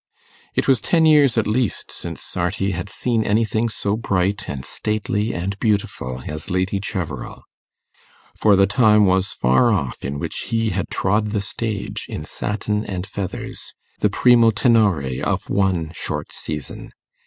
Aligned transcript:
It 0.55 0.67
was 0.67 0.81
ten 0.81 1.05
years 1.05 1.37
at 1.37 1.45
least 1.45 1.91
since 1.91 2.23
Sarti 2.23 2.71
had 2.71 2.89
seen 2.89 3.23
anything 3.23 3.69
so 3.69 3.95
bright 3.95 4.49
and 4.49 4.65
stately 4.65 5.31
and 5.31 5.59
beautiful 5.59 6.23
as 6.25 6.49
Lady 6.49 6.79
Cheverel. 6.79 7.43
For 8.35 8.55
the 8.55 8.65
time 8.65 9.05
was 9.05 9.27
far 9.31 9.71
off 9.71 10.03
in 10.03 10.17
which 10.17 10.45
he 10.47 10.71
had 10.71 10.89
trod 10.89 11.27
the 11.27 11.39
stage 11.41 12.07
in 12.09 12.25
satin 12.25 12.83
and 12.83 13.05
feathers, 13.05 13.75
the 13.99 14.09
primo 14.09 14.49
tenore 14.49 15.21
of 15.23 15.51
one 15.51 15.91
short 15.93 16.31
season. 16.33 16.93